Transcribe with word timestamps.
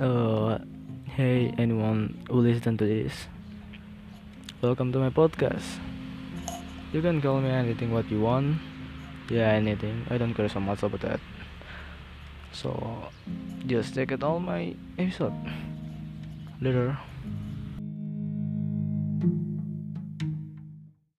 Uh, 0.00 0.56
hey, 1.12 1.52
anyone 1.58 2.24
who 2.30 2.40
listen 2.40 2.72
to 2.78 2.86
this, 2.88 3.28
welcome 4.62 4.90
to 4.90 4.98
my 4.98 5.10
podcast. 5.10 5.76
You 6.90 7.02
can 7.02 7.20
call 7.20 7.42
me 7.42 7.50
anything 7.50 7.92
what 7.92 8.10
you 8.10 8.22
want. 8.22 8.56
Yeah, 9.28 9.52
anything. 9.52 10.06
I 10.08 10.16
don't 10.16 10.32
care 10.32 10.48
so 10.48 10.58
much 10.58 10.82
about 10.82 11.02
that. 11.02 11.20
So, 12.50 12.72
just 13.66 13.92
check 13.92 14.12
out 14.12 14.22
all 14.22 14.40
my 14.40 14.74
episode 14.96 15.36
later. 16.62 16.96